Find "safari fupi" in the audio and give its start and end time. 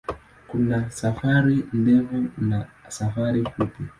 2.87-3.83